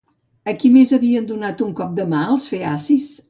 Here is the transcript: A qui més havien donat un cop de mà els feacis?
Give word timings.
A 0.51 0.55
qui 0.63 0.71
més 0.77 0.93
havien 0.97 1.27
donat 1.33 1.63
un 1.67 1.75
cop 1.81 1.93
de 2.01 2.07
mà 2.15 2.25
els 2.37 2.49
feacis? 2.55 3.13